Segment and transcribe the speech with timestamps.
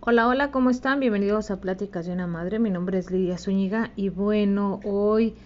[0.00, 0.98] Hola, hola, ¿cómo están?
[0.98, 2.58] Bienvenidos a Pláticas de una Madre.
[2.58, 5.36] Mi nombre es Lidia Zúñiga y bueno, hoy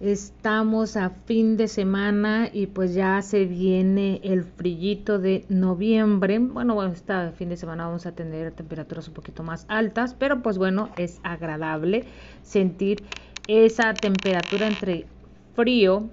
[0.00, 6.38] estamos a fin de semana y pues ya se viene el frillito de noviembre.
[6.38, 10.42] Bueno, bueno, este fin de semana vamos a tener temperaturas un poquito más altas, pero
[10.42, 12.06] pues bueno, es agradable
[12.42, 13.04] sentir
[13.50, 15.06] esa temperatura entre
[15.54, 16.10] frío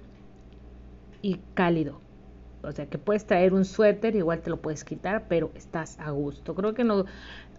[1.22, 2.00] y cálido
[2.62, 6.10] o sea que puedes traer un suéter, igual te lo puedes quitar, pero estás a
[6.10, 6.54] gusto.
[6.54, 7.04] Creo que no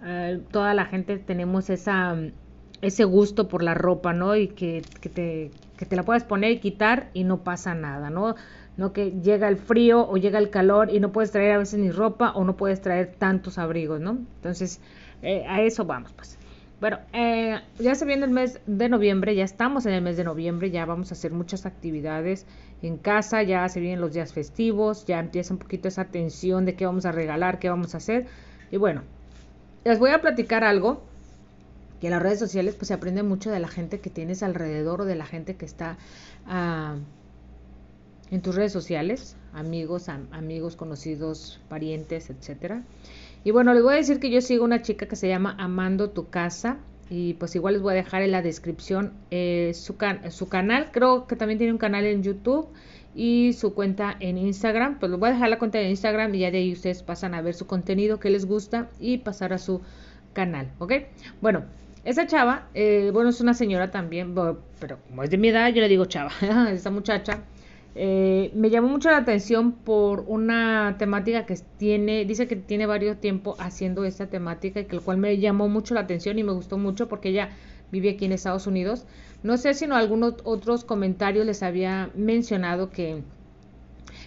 [0.03, 2.15] eh, toda la gente tenemos esa
[2.81, 4.35] ese gusto por la ropa, ¿no?
[4.38, 8.09] Y que, que, te, que te la puedes poner y quitar y no pasa nada,
[8.09, 8.35] ¿no?
[8.77, 11.80] No que llega el frío o llega el calor y no puedes traer a veces
[11.80, 14.11] ni ropa o no puedes traer tantos abrigos, ¿no?
[14.11, 14.80] Entonces,
[15.21, 16.38] eh, a eso vamos, pues.
[16.79, 20.23] Bueno, eh, ya se viene el mes de noviembre, ya estamos en el mes de
[20.23, 22.45] noviembre, ya vamos a hacer muchas actividades
[22.81, 26.75] en casa, ya se vienen los días festivos, ya empieza un poquito esa tensión de
[26.75, 28.27] qué vamos a regalar, qué vamos a hacer.
[28.72, 29.02] Y bueno,
[29.83, 31.03] les voy a platicar algo
[32.00, 35.02] que en las redes sociales pues se aprende mucho de la gente que tienes alrededor
[35.02, 35.97] o de la gente que está
[36.47, 36.95] ah,
[38.31, 42.83] en tus redes sociales, amigos, amigos, conocidos, parientes, etcétera.
[43.44, 46.09] Y bueno, les voy a decir que yo sigo una chica que se llama Amando
[46.09, 46.77] tu casa.
[47.11, 49.95] Y pues igual les voy a dejar en la descripción eh, su,
[50.30, 50.89] su canal.
[50.91, 52.67] Creo que también tiene un canal en YouTube
[53.16, 55.00] y su cuenta en Instagram.
[55.00, 57.33] Pues les voy a dejar la cuenta en Instagram y ya de ahí ustedes pasan
[57.33, 59.81] a ver su contenido que les gusta y pasar a su
[60.33, 60.69] canal.
[60.77, 60.94] ¿Ok?
[61.41, 61.63] Bueno,
[62.05, 64.35] esa chava, eh, bueno, es una señora también,
[64.80, 66.31] pero como es de mi edad, yo le digo chava.
[66.72, 67.44] Esa muchacha
[68.02, 73.19] eh, me llamó mucho la atención por una temática que tiene, dice que tiene varios
[73.19, 76.53] tiempo haciendo esta temática y que el cual me llamó mucho la atención y me
[76.53, 77.50] gustó mucho porque ella
[77.91, 79.06] vive aquí en Estados Unidos.
[79.44, 83.22] No sé si en algunos otros comentarios les había mencionado que,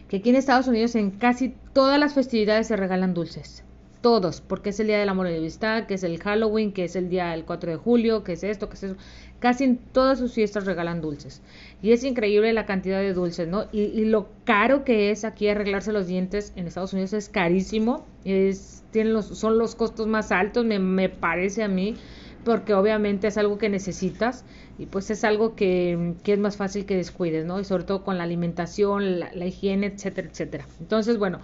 [0.07, 3.65] que aquí en Estados Unidos en casi todas las festividades se regalan dulces
[4.03, 6.85] todos, porque es el día del amor y la amistad, que es el Halloween, que
[6.85, 8.97] es el día del 4 de julio, que es esto, que es eso.
[9.39, 11.41] Casi en todas sus fiestas regalan dulces.
[11.81, 13.67] Y es increíble la cantidad de dulces, ¿no?
[13.73, 18.05] Y, lo caro que es aquí arreglarse los dientes en Estados Unidos es carísimo.
[18.25, 21.97] Es, tienen los, son los costos más altos, me, me parece a mí,
[22.45, 24.45] porque obviamente es algo que necesitas
[24.79, 27.61] y pues es algo que, que, es más fácil que descuides, ¿no?
[27.61, 30.67] Y sobre todo con la alimentación, la, la higiene, etcétera, etcétera.
[30.81, 31.41] Entonces, bueno,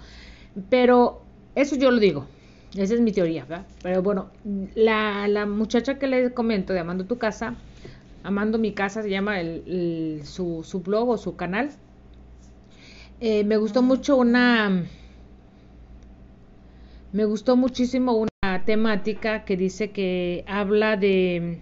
[0.71, 1.23] pero
[1.55, 2.27] eso yo lo digo,
[2.77, 3.67] esa es mi teoría, ¿verdad?
[3.83, 4.31] Pero bueno,
[4.75, 7.55] la, la muchacha que les comento de Amando tu casa,
[8.23, 11.71] Amando mi casa se llama el, su, su, blog o su canal.
[13.21, 14.85] Eh, me gustó mucho una...
[17.13, 21.59] Me gustó muchísimo una temática que dice que habla de,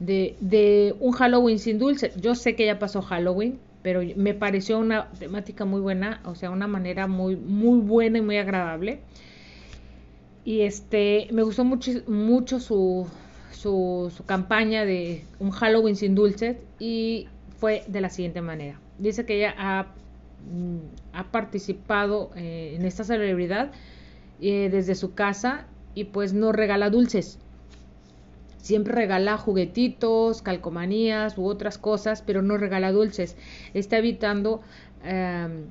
[0.00, 2.12] de, de un Halloween sin dulce.
[2.20, 6.50] Yo sé que ya pasó Halloween, pero me pareció una temática muy buena, o sea,
[6.50, 9.00] una manera muy, muy buena y muy agradable
[10.48, 13.06] y este me gustó mucho, mucho su,
[13.52, 17.28] su, campaña de un Halloween sin dulces y
[17.58, 18.80] fue de la siguiente manera.
[18.98, 19.88] Dice que ella ha,
[20.50, 20.78] mm,
[21.12, 23.72] ha participado eh, en esta celebridad
[24.40, 27.38] eh, desde su casa y pues no regala dulces.
[28.56, 33.36] Siempre regala juguetitos, calcomanías u otras cosas, pero no regala dulces.
[33.74, 34.62] Está evitando
[35.04, 35.64] em,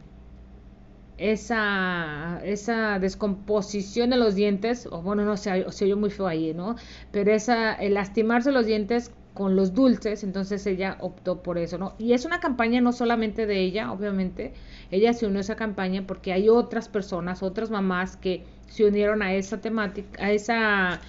[1.17, 6.53] esa, esa descomposición de los dientes, o bueno, no sé, se oyó muy feo ahí,
[6.53, 6.75] ¿no?
[7.11, 11.94] Pero esa, el lastimarse los dientes con los dulces, entonces ella optó por eso, ¿no?
[12.00, 14.53] Y es una campaña no solamente de ella, obviamente,
[14.89, 19.22] ella se unió a esa campaña porque hay otras personas, otras mamás que se unieron
[19.22, 21.01] a esa temática, a esa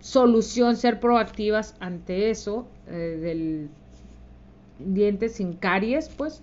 [0.00, 3.68] solución, ser proactivas ante eso, eh, del
[4.78, 6.42] dientes sin caries, pues,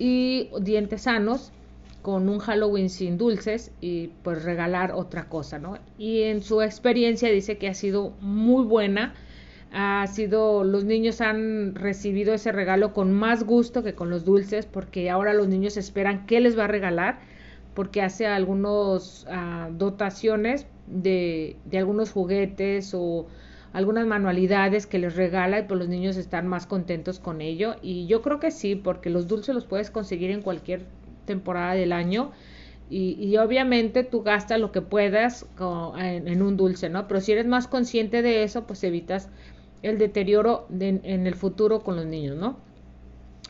[0.00, 1.52] y dientes sanos
[2.00, 5.76] con un Halloween sin dulces y pues regalar otra cosa, ¿no?
[5.98, 9.12] Y en su experiencia dice que ha sido muy buena,
[9.72, 14.64] ha sido, los niños han recibido ese regalo con más gusto que con los dulces,
[14.64, 17.18] porque ahora los niños esperan qué les va a regalar,
[17.74, 23.26] porque hace algunas ah, dotaciones de, de algunos juguetes o
[23.72, 28.06] algunas manualidades que les regala y pues los niños están más contentos con ello y
[28.06, 30.84] yo creo que sí porque los dulces los puedes conseguir en cualquier
[31.26, 32.32] temporada del año
[32.92, 35.46] y, obviamente tú gastas lo que puedas
[35.96, 37.06] en, un dulce, ¿no?
[37.06, 39.28] Pero si eres más consciente de eso, pues evitas
[39.82, 42.56] el deterioro en el futuro con los niños, ¿no?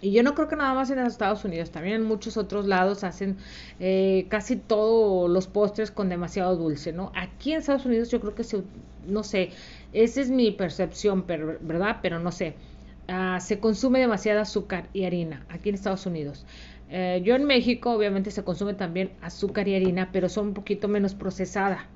[0.03, 3.05] Y yo no creo que nada más en Estados Unidos, también en muchos otros lados
[3.05, 3.37] hacen
[3.81, 7.13] eh, casi todos los postres con demasiado dulce, ¿no?
[7.15, 8.63] Aquí en Estados Unidos yo creo que se,
[9.07, 9.51] no sé,
[9.93, 11.99] esa es mi percepción, pero, ¿verdad?
[12.03, 12.55] Pero no sé.
[13.09, 16.47] ah, se consume demasiada azúcar y harina aquí en Estados Unidos.
[16.91, 20.89] Eh, yo en México obviamente se consume también azúcar y harina, pero son un poquito
[20.89, 21.87] menos procesada.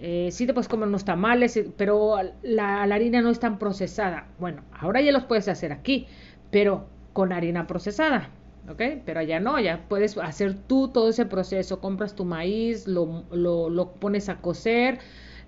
[0.00, 4.26] Eh, sí te puedes comer unos tamales, eh, pero la, harina no es tan procesada.
[4.40, 6.08] Bueno, ahora ya los puedes hacer aquí,
[6.50, 8.30] pero con harina procesada.
[8.68, 8.82] ¿Ok?
[9.04, 11.80] Pero allá no, ya puedes hacer tú todo ese proceso.
[11.80, 14.98] Compras tu maíz, lo, lo, lo pones a cocer,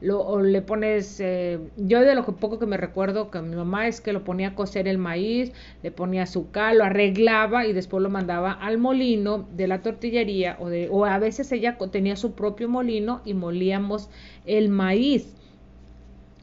[0.04, 3.56] lo, o le pones, eh, yo de lo que poco que me recuerdo que mi
[3.56, 5.52] mamá es que lo ponía a cocer el maíz,
[5.82, 10.68] le ponía azúcar, lo arreglaba y después lo mandaba al molino de la tortillería o,
[10.68, 14.10] de, o a veces ella tenía su propio molino y molíamos
[14.44, 15.34] el maíz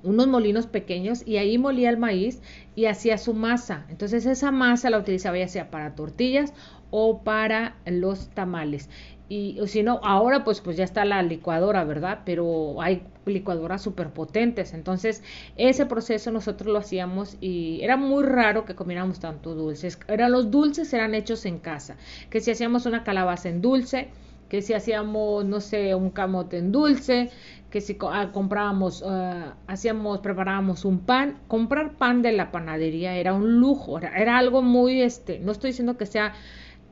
[0.04, 2.42] unos molinos pequeños y ahí molía el maíz
[2.76, 3.86] y hacía su masa.
[3.90, 6.56] Entonces esa masa la utilizaba ya sea para tortillas
[6.90, 8.90] o para los tamales
[9.32, 12.20] y si no, ahora pues, pues ya está la licuadora, ¿verdad?
[12.26, 14.74] Pero hay licuadoras súper potentes.
[14.74, 15.24] Entonces,
[15.56, 19.98] ese proceso nosotros lo hacíamos y era muy raro que comiéramos tanto dulces.
[20.10, 21.96] Eran, los dulces eran hechos en casa.
[22.30, 24.10] Que si hacíamos una calabaza en dulce,
[24.50, 27.32] que si hacíamos, no sé, un camote en dulce,
[27.70, 31.38] que si ah, comprábamos, uh, hacíamos, preparábamos un pan.
[31.48, 35.70] Comprar pan de la panadería era un lujo, era, era algo muy, este, no estoy
[35.70, 36.34] diciendo que sea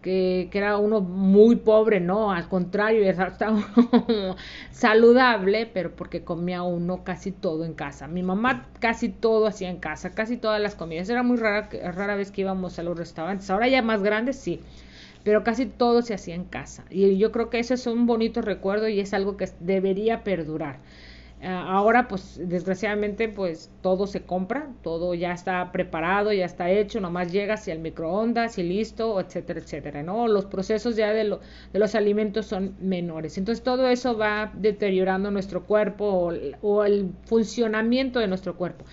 [0.02, 3.36] que, era uno muy pobre, no, al contrario, era
[4.72, 8.08] saludable, pero porque comía uno casi todo en casa.
[8.08, 11.10] Mi mamá casi todo hacía en casa, casi todas las comidas.
[11.10, 13.50] Era muy rara, rara vez que íbamos a los restaurantes.
[13.50, 14.62] Ahora ya más grandes, sí,
[15.24, 16.86] pero casi todo se hacía en casa.
[16.90, 20.80] Y yo creo que ese es un bonito recuerdo y es algo que debería perdurar.
[21.42, 27.00] Ah, ahora, pues, desgraciadamente, pues todo se compra, todo ya está preparado, ya está hecho,
[27.00, 30.28] nomás llega hacia el microondas y listo, etcétera, etcétera, ¿no?
[30.28, 31.38] Los procesos ya de,
[31.72, 33.38] de los alimentos son menores.
[33.38, 38.84] Entonces, todo eso va deteriorando nuestro cuerpo o, el funcionamiento de nuestro cuerpo.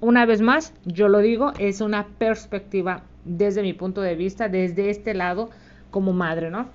[0.00, 4.88] Una vez más, yo lo digo, es una perspectiva desde mi punto de vista, desde
[4.88, 5.50] este lado
[5.90, 6.70] como madre, ¿no?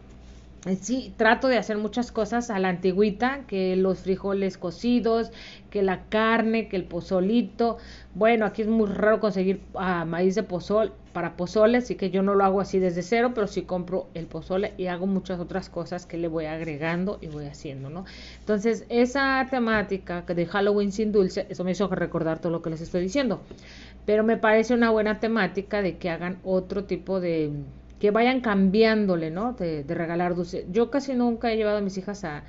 [0.68, 5.32] Eh, sí, trato de hacer muchas cosas a la antigüita, que los frijoles cocidos,
[5.72, 7.80] que la carne, que el pozolito.
[8.14, 12.22] Bueno, aquí es muy raro conseguir ah, maíz de pozol para pozole, así que yo
[12.22, 15.68] no lo hago así desde cero, pero sí compro el pozole y hago muchas otras
[15.68, 18.06] cosas que le voy agregando y voy haciendo, ¿no?
[18.40, 22.82] Entonces, esa temática de Halloween sin dulce, eso me hizo recordar todo lo que les
[22.82, 23.42] estoy diciendo.
[24.06, 27.52] Pero me parece una buena temática de que hagan otro tipo de
[28.02, 29.54] que vayan cambiándole, ¿no?
[29.54, 30.66] De, regalar dulces.
[30.72, 32.44] Yo casi nunca he llevado a mis hijas a,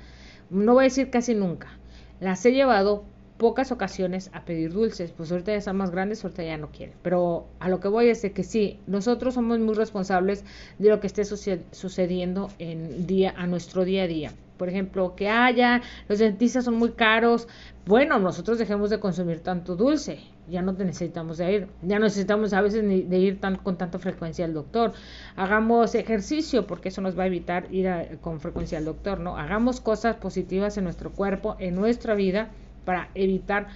[0.49, 1.77] no voy a decir casi nunca,
[2.19, 3.05] las he llevado
[3.37, 6.95] pocas ocasiones a pedir dulces, pues ahorita ya están más grandes, ahorita ya no quieren.
[7.03, 10.43] Pero a lo que voy es de que sí, nosotros somos muy responsables
[10.79, 14.31] de lo que esté sucediendo en día, a nuestro día a día.
[14.57, 17.47] Por ejemplo, que haya, los dentistas son muy caros,
[17.85, 22.53] bueno, nosotros dejemos de consumir tanto dulce, ya no necesitamos de ir, ya no necesitamos
[22.53, 24.93] a veces ni de ir tan, con tanta frecuencia al doctor.
[25.35, 27.89] Hagamos ejercicio porque eso nos va a evitar ir
[28.21, 29.37] con frecuencia al doctor, ¿no?
[29.37, 32.49] Hagamos cosas positivas en nuestro cuerpo, en nuestra vida,
[32.85, 33.67] para evitar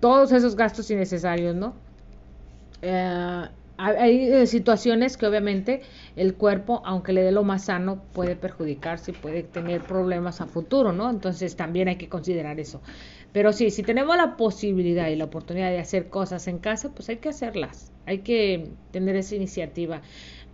[0.00, 1.74] todos esos gastos innecesarios, ¿no?
[2.82, 5.82] Eh, hay eh, situaciones que obviamente
[6.16, 10.46] el cuerpo, aunque le dé lo más sano, puede perjudicarse y puede tener problemas a
[10.46, 11.10] futuro, ¿no?
[11.10, 12.82] Entonces también hay que considerar eso.
[13.32, 17.08] Pero sí, si tenemos la posibilidad y la oportunidad de hacer cosas en casa, pues
[17.08, 20.02] hay que hacerlas, hay que tener esa iniciativa.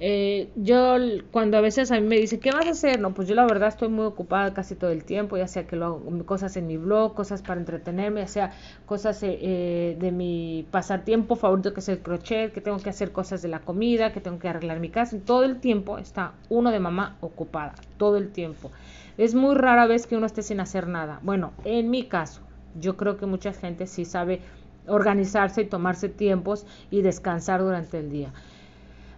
[0.02, 0.96] Eh, yo
[1.30, 3.00] cuando a veces a mí me dicen, ¿qué vas a hacer?
[3.00, 5.76] No, pues yo la verdad estoy muy ocupada casi todo el tiempo, ya sea que
[5.76, 8.52] lo hago cosas en mi blog, cosas para entretenerme, ya sea
[8.86, 13.12] cosas eh, eh, de mi pasatiempo favorito que es el crochet, que tengo que hacer
[13.12, 15.18] cosas de la comida, que tengo que arreglar mi casa.
[15.22, 18.70] Todo el tiempo está uno de mamá ocupada, todo el tiempo.
[19.18, 21.20] Es muy rara vez que uno esté sin hacer nada.
[21.22, 22.40] Bueno, en mi caso,
[22.74, 24.40] yo creo que mucha gente sí sabe
[24.86, 28.32] organizarse y tomarse tiempos y descansar durante el día.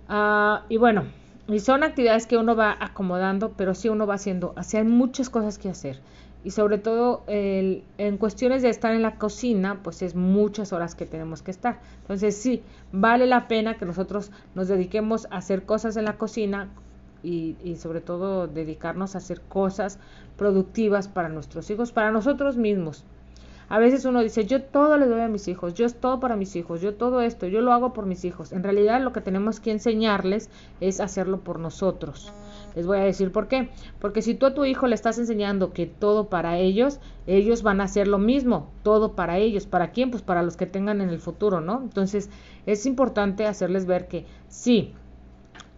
[0.09, 1.13] Ah, y bueno,
[1.47, 4.53] y son actividades que uno va acomodando, pero sí uno va haciendo.
[4.57, 6.03] Así hay muchas cosas que hacer.
[6.45, 10.95] Y sobre todo el, en cuestiones de estar en la cocina, pues es muchas horas
[10.97, 11.81] que tenemos que estar.
[12.01, 16.75] Entonces sí, vale la pena que nosotros nos dediquemos a hacer cosas en la cocina
[17.23, 20.01] y, y sobre todo dedicarnos a hacer cosas
[20.37, 23.05] productivas para nuestros hijos, para nosotros mismos.
[23.73, 26.37] A veces uno dice, yo todo le doy a mis hijos, yo es todo para
[26.37, 28.53] mis hijos, yo todo esto, yo lo hago por mis hijos.
[28.53, 30.51] En realidad lo que tenemos que enseñarles
[30.83, 32.35] es hacerlo por nosotros.
[32.77, 33.71] Les voy a decir por qué.
[33.99, 37.81] Porque si tú a tu hijo le estás enseñando que todo para ellos, ellos van
[37.81, 39.65] a hacer lo mismo, todo para ellos.
[39.65, 40.11] ¿Para quién?
[40.11, 41.81] Pues para los que tengan en el futuro, ¿no?
[41.81, 42.29] Entonces
[42.67, 44.93] es importante hacerles ver que sí,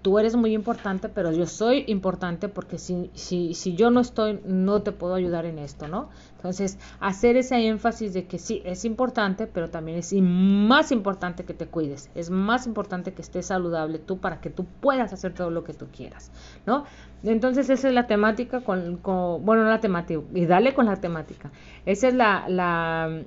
[0.05, 4.39] tú eres muy importante, pero yo soy importante porque si, si, si yo no estoy,
[4.45, 6.11] no te puedo ayudar en esto, ¿no?
[6.37, 11.55] Entonces, hacer ese énfasis de que sí, es importante, pero también es más importante que
[11.55, 15.49] te cuides, es más importante que estés saludable tú para que tú puedas hacer todo
[15.49, 16.31] lo que tú quieras,
[16.67, 16.85] ¿no?
[17.23, 20.97] Entonces, esa es la temática con, con bueno, no la temática, y dale con la
[20.97, 21.51] temática.
[21.87, 23.23] Esa es la, la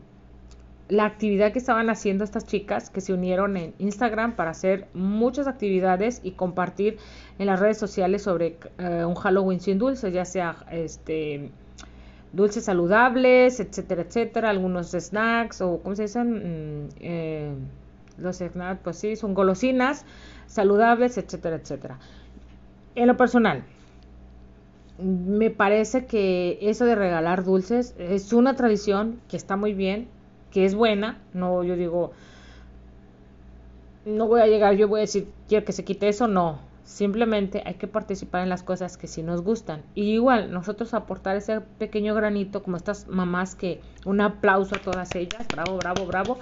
[0.89, 5.48] la actividad que estaban haciendo estas chicas que se unieron en Instagram para hacer muchas
[5.48, 6.98] actividades y compartir
[7.39, 11.51] en las redes sociales sobre eh, un Halloween sin dulces, ya sea este
[12.34, 16.86] dulces saludables, etcétera, etcétera, algunos snacks o ¿cómo se dicen?
[16.86, 17.53] Mm, eh,
[18.17, 20.06] los snacks, pues sí, son golosinas
[20.48, 22.00] saludables, etcétera, etcétera.
[22.96, 23.63] En lo personal,
[25.00, 30.08] me parece que eso de regalar dulces es una tradición que está muy bien,
[30.51, 32.12] que es buena, no yo digo,
[34.06, 37.62] no voy a llegar, yo voy a decir, quiero que se quite eso, no, simplemente
[37.66, 39.84] hay que participar en las cosas que sí nos gustan.
[39.94, 45.13] Y igual, nosotros aportar ese pequeño granito, como estas mamás que un aplauso a todas
[45.16, 46.38] ellas, bravo, bravo, bravo,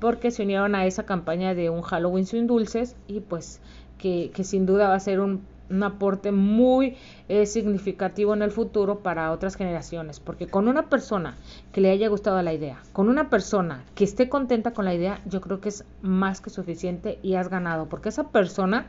[0.00, 3.60] porque se unieron a esa campaña de un Halloween sin dulces y pues
[3.98, 6.96] que, que sin duda va a ser un un aporte muy
[7.28, 11.36] eh, significativo en el futuro para otras generaciones, porque con una persona
[11.72, 15.20] que le haya gustado la idea, con una persona que esté contenta con la idea,
[15.26, 18.86] yo creo que es más que suficiente y has ganado, porque esa persona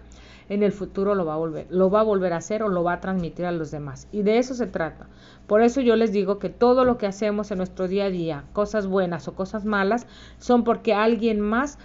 [0.50, 2.84] en el futuro lo va a volver, lo va a volver a hacer o lo
[2.84, 4.10] va a transmitir a los demás.
[4.12, 5.08] Y de eso se trata.
[5.48, 8.44] Por eso yo les digo que todo lo que hacemos en nuestro día a día,
[8.52, 10.08] cosas buenas o cosas malas,
[10.40, 11.80] son porque alguien más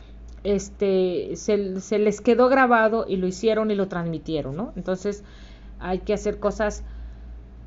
[0.47, 4.73] este, se, les quedó grabado y lo hicieron y lo transmitieron, ¿no?
[4.77, 5.25] Entonces
[5.81, 6.85] hay que hacer cosas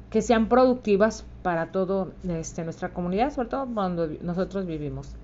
[0.09, 5.15] que sean productivas para todo este, nuestra comunidad, sobre todo cuando nosotros vivimos.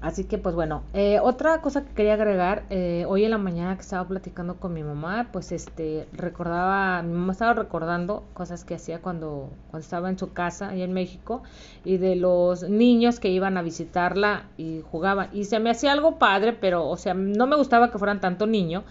[0.00, 3.76] Así que pues bueno, eh, otra cosa que quería agregar, eh, hoy en la mañana
[3.76, 8.76] que estaba platicando con mi mamá, pues este, recordaba, mi mamá estaba recordando cosas que
[8.76, 11.42] hacía cuando, cuando estaba en su casa ahí en México
[11.84, 15.28] y de los niños que iban a visitarla y jugaban.
[15.34, 18.46] Y se me hacía algo padre, pero o sea, no me gustaba que fueran tanto
[18.46, 18.84] niño,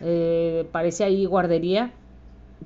[0.00, 1.92] eh, parecía ahí guardería,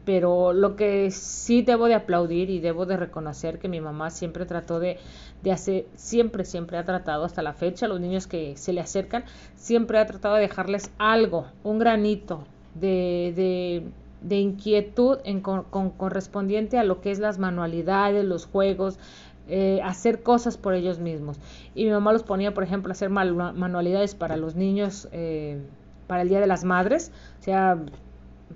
[0.09, 4.47] pero lo que sí debo de aplaudir y debo de reconocer que mi mamá siempre
[4.47, 4.97] trató de,
[5.43, 9.25] de hacer, siempre, siempre ha tratado hasta la fecha, los niños que se le acercan,
[9.55, 13.83] siempre ha tratado de dejarles algo, un granito de, de,
[14.27, 18.99] de inquietud en, con, correspondiente a lo que es las manualidades, los juegos,
[19.47, 21.38] eh, hacer cosas por ellos mismos.
[21.75, 25.61] Y mi mamá los ponía, por ejemplo, a hacer manualidades para los niños eh,
[26.07, 27.79] para el Día de las Madres, o sea,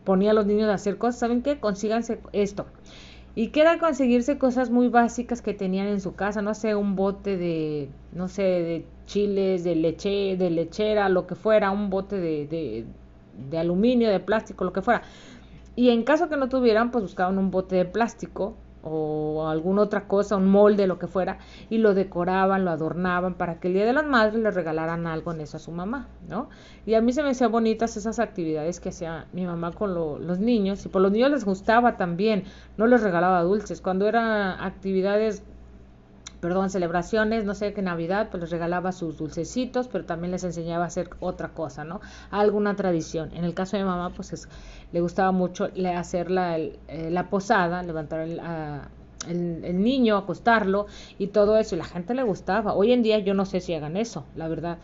[0.05, 1.59] ponía a los niños a hacer cosas, ¿saben qué?
[1.59, 2.67] Consíganse esto.
[3.35, 7.39] Y queda conseguirse cosas muy básicas que tenían en su casa, no sé, un bote
[7.39, 12.47] de, no sé, de chiles, de leche, de lechera, lo que fuera, un bote de,
[12.47, 12.85] de,
[13.51, 15.03] de aluminio, de plástico, lo que fuera.
[15.77, 20.07] Y en caso que no tuvieran, pues buscaban un bote de plástico o alguna otra
[20.09, 21.39] cosa, un molde, lo que fuera,
[21.71, 25.33] y lo decoraban, lo adornaban para que el Día de las Madres le regalaran algo
[25.33, 26.49] en eso a su mamá, ¿no?
[26.85, 30.39] Y a mí se me hacían bonitas esas actividades que hacía mi mamá con los
[30.39, 32.45] niños, y por los niños les gustaba también,
[32.77, 35.45] no les regalaba dulces, cuando eran actividades
[36.43, 40.83] perdón, celebraciones, no sé qué Navidad, pues les regalaba sus dulcecitos, pero también les enseñaba
[40.83, 42.01] a hacer otra cosa, ¿no?
[42.33, 43.31] Alguna tradición.
[43.33, 44.49] En el caso de mi mamá, pues es,
[44.91, 46.75] le gustaba mucho hacer la, eh,
[47.13, 48.41] la posada, levantar el,
[49.29, 52.75] el, niño, acostarlo y todo eso, y la gente le gustaba.
[52.75, 54.79] Hoy en día yo no sé si hagan eso, la verdad.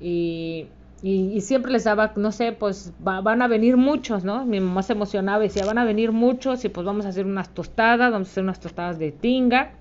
[0.00, 0.68] Y,
[1.02, 4.46] y, siempre les daba, no sé, pues van a venir muchos, ¿no?
[4.46, 7.26] Mi mamá se emocionaba y decía, van a venir muchos y pues vamos a hacer
[7.26, 9.72] unas tostadas, vamos a hacer unas tostadas de tinga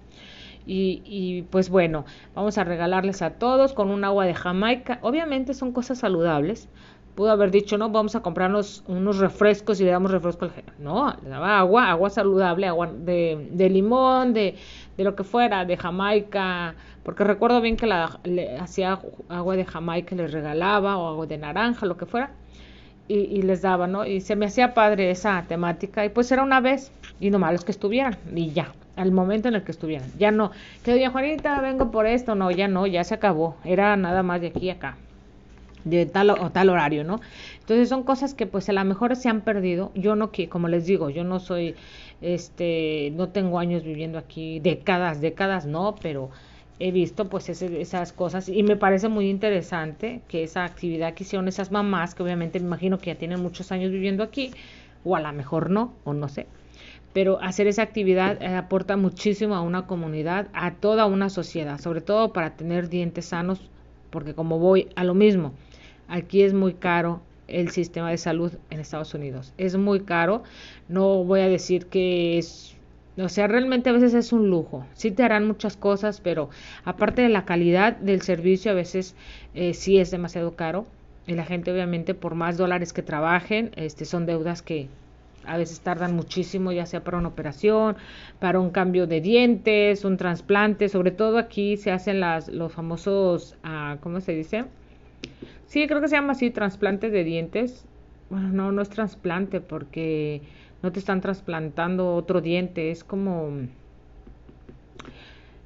[0.65, 2.05] y, pues bueno,
[2.35, 4.99] vamos a regalarles a todos con un agua de Jamaica.
[5.01, 6.69] Obviamente son cosas saludables.
[7.15, 11.15] Pudo haber dicho, no, vamos a comprarnos unos refrescos y le damos refresco al No,
[11.23, 14.55] le daba agua, agua saludable, agua de, de limón, de,
[14.97, 19.65] de lo que fuera, de Jamaica, porque recuerdo bien que la, le hacía agua de
[19.65, 22.31] Jamaica, les regalaba, o agua de naranja, lo que fuera,
[23.07, 24.05] y, y, les daba, ¿no?
[24.05, 27.63] Y se me hacía padre esa temática, y pues era una vez, y no malos
[27.63, 30.09] que estuvieran, y ya, al momento en el que estuvieran.
[30.17, 30.51] Ya no,
[30.83, 33.55] que doña Juanita, vengo por esto, no, ya no, ya se acabó.
[33.65, 34.97] Era nada más de aquí a acá,
[35.83, 37.19] de tal o tal horario, ¿no?
[37.59, 39.91] Entonces son cosas que pues a lo mejor se han perdido.
[39.95, 41.75] Yo no, como les digo, yo no soy,
[42.21, 46.29] este, no tengo años viviendo aquí, décadas, décadas, no, pero
[46.79, 51.47] he visto pues esas cosas y me parece muy interesante que esa actividad que hicieron
[51.47, 54.51] esas mamás, que obviamente me imagino que ya tienen muchos años viviendo aquí,
[55.05, 56.47] o a lo mejor no, o no sé,
[57.13, 62.01] pero hacer esa actividad eh, aporta muchísimo a una comunidad, a toda una sociedad, sobre
[62.01, 63.61] todo para tener dientes sanos,
[64.09, 65.53] porque como voy a lo mismo,
[66.07, 69.53] aquí es muy caro el sistema de salud en Estados Unidos.
[69.57, 70.43] Es muy caro,
[70.87, 72.75] no voy a decir que es,
[73.17, 74.85] o sea, realmente a veces es un lujo.
[74.93, 76.49] Sí te harán muchas cosas, pero
[76.83, 79.15] aparte de la calidad del servicio, a veces
[79.53, 80.85] eh, sí es demasiado caro.
[81.25, 84.89] Y la gente obviamente por más dólares que trabajen, este, son deudas que
[85.45, 87.95] a veces tardan muchísimo, ya sea para una operación,
[88.39, 93.55] para un cambio de dientes, un trasplante, sobre todo aquí se hacen las, los famosos,
[93.63, 94.65] ah, ¿cómo se dice?
[95.65, 97.85] Sí, creo que se llama así, trasplantes de dientes.
[98.29, 100.41] Bueno, no, no es trasplante porque
[100.81, 103.51] no te están trasplantando otro diente, es como...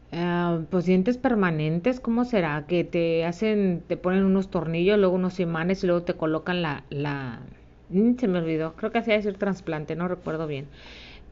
[0.10, 2.66] Uh, pues dientes permanentes, ¿cómo será?
[2.66, 6.86] Que te hacen, te ponen unos tornillos, luego unos imanes y luego te colocan la,
[6.90, 7.42] la,
[7.90, 10.68] se me olvidó, creo que hacía decir trasplante, no recuerdo bien.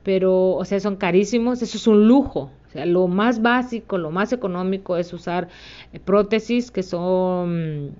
[0.03, 2.51] Pero, o sea, son carísimos, eso es un lujo.
[2.67, 5.47] O sea, lo más básico, lo más económico es usar
[5.93, 7.91] eh, prótesis que son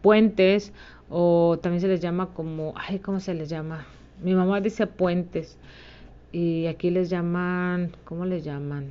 [0.00, 0.72] puentes
[1.10, 3.86] o también se les llama como, ay, ¿cómo se les llama?
[4.22, 5.58] Mi mamá dice puentes
[6.32, 8.90] y aquí les llaman, ¿cómo les llaman?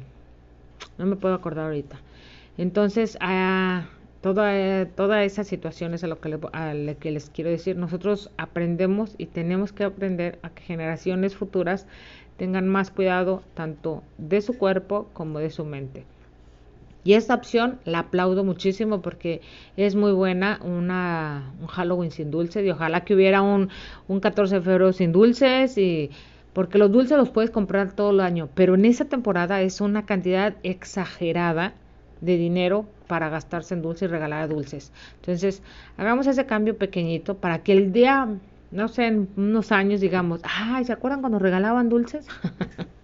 [0.97, 1.99] No me puedo acordar ahorita.
[2.57, 3.87] Entonces, a
[4.33, 7.77] toda, toda esa situación es a lo, que a lo que les quiero decir.
[7.77, 11.87] Nosotros aprendemos y tenemos que aprender a que generaciones futuras
[12.35, 16.05] tengan más cuidado tanto de su cuerpo como de su mente.
[17.05, 19.39] Y esta opción la aplaudo muchísimo porque
[19.77, 23.69] es muy buena, una, un Halloween sin dulces y ojalá que hubiera un,
[24.09, 26.11] un 14 de febrero sin dulces y
[26.51, 30.05] porque los dulces los puedes comprar todo el año, pero en esa temporada es una
[30.05, 31.75] cantidad exagerada
[32.21, 34.91] de dinero para gastarse en dulces y regalar dulces.
[35.15, 35.61] Entonces,
[35.97, 38.27] hagamos ese cambio pequeñito para que el día,
[38.71, 42.27] no sé, en unos años digamos, ay, ¿se acuerdan cuando regalaban dulces?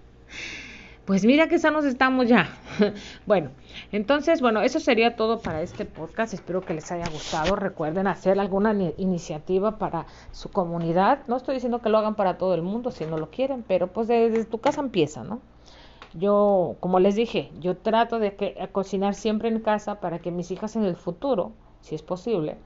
[1.06, 2.48] Pues mira que sanos estamos ya.
[3.26, 3.52] bueno,
[3.92, 6.34] entonces, bueno, eso sería todo para este podcast.
[6.34, 7.58] Espero que les haya gustado.
[7.58, 11.20] Recuerden hacer alguna iniciativa para su comunidad.
[11.28, 13.88] No estoy diciendo que lo hagan para todo el mundo si no lo quieren, pero
[13.88, 15.42] pues desde tu casa empieza, ¿no?
[16.14, 20.52] Yo, como les dije, yo trato de que, cocinar siempre en casa para que mis
[20.52, 21.52] hijas en el futuro,
[21.82, 22.58] si es posible,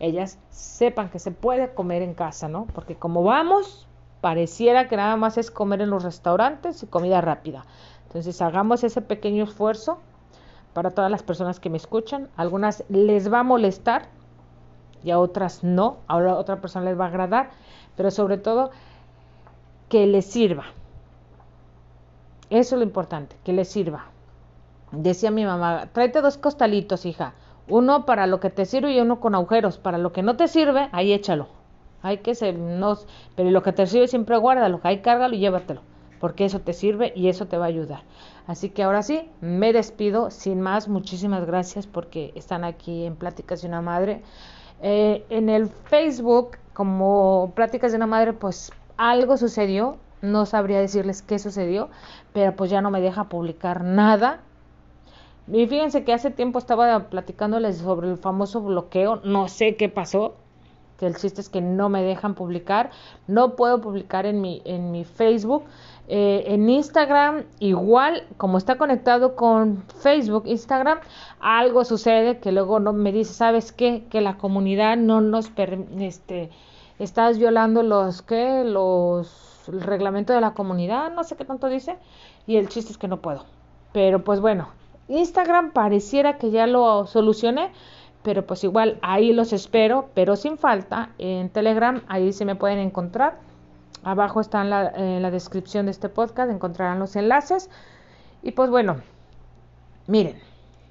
[0.00, 2.66] ellas sepan que se puede comer en casa, ¿no?
[2.74, 3.86] Porque como vamos,
[4.20, 7.64] pareciera que nada más es comer en los restaurantes y comida rápida.
[8.06, 9.98] Entonces hagamos ese pequeño esfuerzo
[10.72, 12.28] para todas las personas que me escuchan.
[12.36, 14.08] algunas les va a molestar
[15.02, 15.98] y a otras no.
[16.08, 17.50] A otra persona les va a agradar,
[17.96, 18.70] pero sobre todo
[19.88, 20.64] que les sirva.
[22.50, 24.06] Eso es lo importante, que les sirva.
[24.92, 27.34] Decía mi mamá, tráete dos costalitos, hija.
[27.68, 29.78] Uno para lo que te sirve y uno con agujeros.
[29.78, 31.48] Para lo que no te sirve, ahí échalo.
[32.02, 32.96] Hay que ser, no,
[33.34, 35.80] pero lo que te sirve siempre guárdalo, ahí cárgalo y llévatelo,
[36.20, 38.02] porque eso te sirve y eso te va a ayudar.
[38.46, 43.62] Así que ahora sí, me despido, sin más, muchísimas gracias porque están aquí en Pláticas
[43.62, 44.22] de una Madre.
[44.82, 51.22] Eh, en el Facebook, como Pláticas de una Madre, pues algo sucedió, no sabría decirles
[51.22, 51.88] qué sucedió,
[52.32, 54.40] pero pues ya no me deja publicar nada.
[55.52, 60.34] Y fíjense que hace tiempo estaba platicándoles sobre el famoso bloqueo, no sé qué pasó,
[60.98, 62.90] que el chiste es que no me dejan publicar,
[63.26, 65.64] no puedo publicar en mi, en mi Facebook,
[66.08, 70.98] eh, en Instagram igual, como está conectado con Facebook, Instagram,
[71.40, 74.04] algo sucede que luego no me dice, ¿sabes qué?
[74.10, 76.50] Que la comunidad no nos permite, este,
[76.98, 78.64] estás violando los, ¿qué?
[78.64, 81.96] Los, el reglamento de la comunidad, no sé qué tanto dice,
[82.46, 83.44] y el chiste es que no puedo.
[83.92, 84.68] Pero pues bueno,
[85.08, 87.72] Instagram pareciera que ya lo solucioné,
[88.22, 92.78] pero pues igual ahí los espero, pero sin falta, en Telegram, ahí se me pueden
[92.78, 93.38] encontrar.
[94.02, 97.70] Abajo está en la, en la descripción de este podcast, encontrarán los enlaces.
[98.42, 98.96] Y pues bueno,
[100.06, 100.40] miren,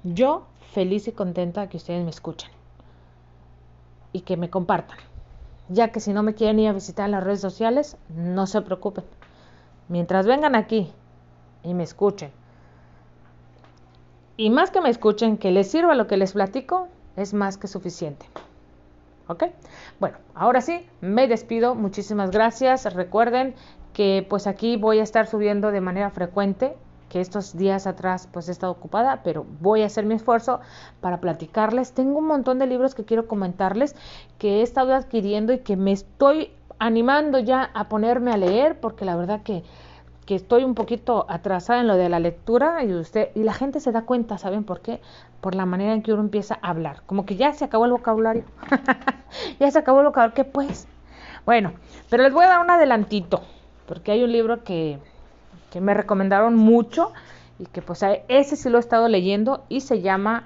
[0.02, 2.50] yo feliz y contenta que ustedes me escuchen
[4.12, 4.98] y que me compartan.
[5.68, 8.62] Ya que si no me quieren ir a visitar en las redes sociales, no se
[8.62, 9.04] preocupen.
[9.88, 10.92] Mientras vengan aquí
[11.62, 12.30] y me escuchen,
[14.36, 17.68] y más que me escuchen, que les sirva lo que les platico, es más que
[17.68, 18.26] suficiente.
[19.28, 19.44] ¿Ok?
[19.98, 21.74] Bueno, ahora sí, me despido.
[21.74, 22.92] Muchísimas gracias.
[22.94, 23.54] Recuerden
[23.94, 26.76] que pues aquí voy a estar subiendo de manera frecuente
[27.08, 30.60] que estos días atrás pues he estado ocupada, pero voy a hacer mi esfuerzo
[31.00, 31.92] para platicarles.
[31.92, 33.94] Tengo un montón de libros que quiero comentarles
[34.38, 39.04] que he estado adquiriendo y que me estoy animando ya a ponerme a leer porque
[39.04, 39.64] la verdad que
[40.26, 43.78] que estoy un poquito atrasada en lo de la lectura y usted y la gente
[43.78, 45.00] se da cuenta, ¿saben por qué?
[45.40, 47.92] Por la manera en que uno empieza a hablar, como que ya se acabó el
[47.92, 48.44] vocabulario.
[49.60, 50.88] ya se acabó el vocabulario, ¿qué pues?
[51.46, 51.74] Bueno,
[52.10, 53.42] pero les voy a dar un adelantito,
[53.86, 54.98] porque hay un libro que,
[55.80, 57.12] me recomendaron mucho
[57.58, 60.44] y que pues ese sí lo he estado leyendo y se llama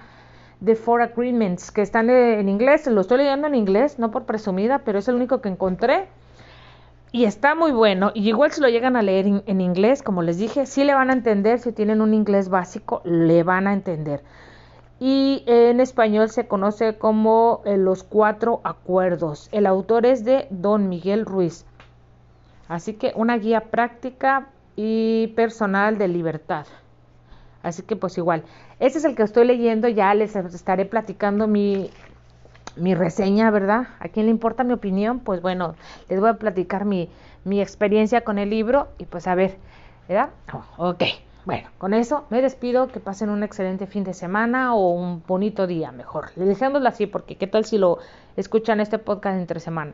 [0.64, 2.86] The Four Agreements, que están en inglés.
[2.86, 6.08] Lo estoy leyendo en inglés, no por presumida, pero es el único que encontré.
[7.12, 8.12] Y está muy bueno.
[8.14, 11.10] Y igual si lo llegan a leer en, inglés, como les dije, sí le van
[11.10, 11.58] a entender.
[11.58, 14.22] Si tienen un inglés básico, le van a entender.
[15.00, 19.48] Y en español se conoce como eh, Los Cuatro Acuerdos.
[19.50, 21.64] El autor es de Don Miguel Ruiz.
[22.68, 24.48] Así que una guía práctica
[24.82, 26.66] y personal de libertad.
[27.62, 28.44] Así que pues igual,
[28.78, 31.90] este es el que estoy leyendo, ya les estaré platicando mi,
[32.76, 33.88] mi reseña, ¿verdad?
[33.98, 35.20] ¿A quién le importa mi opinión?
[35.20, 35.74] Pues bueno,
[36.08, 37.10] les voy a platicar mi,
[37.44, 39.58] mi experiencia con el libro y pues a ver,
[40.08, 40.30] ¿verdad?
[40.78, 41.02] ok,
[41.44, 45.66] bueno, con eso me despido, que pasen un excelente fin de semana o un bonito
[45.66, 46.30] día, mejor.
[46.36, 47.98] Dejémoslo así, porque qué tal si lo
[48.38, 49.92] escuchan este podcast entre semana.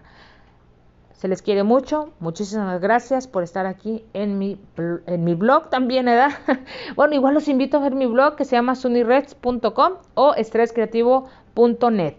[1.17, 2.13] Se les quiere mucho.
[2.21, 6.33] Muchísimas gracias por estar aquí en mi, en mi blog también, ¿verdad?
[6.97, 12.17] bueno, igual los invito a ver mi blog que se llama sunireds.com o estréscreativo.net.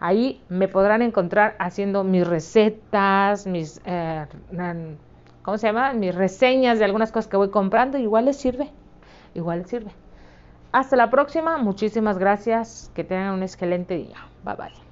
[0.00, 4.26] Ahí me podrán encontrar haciendo mis recetas, mis, eh,
[5.42, 5.92] ¿cómo se llama?
[5.92, 7.98] Mis reseñas de algunas cosas que voy comprando.
[7.98, 8.70] Igual les sirve.
[9.34, 9.92] Igual les sirve.
[10.72, 11.58] Hasta la próxima.
[11.58, 12.90] Muchísimas gracias.
[12.94, 14.16] Que tengan un excelente día.
[14.42, 14.89] Bye bye.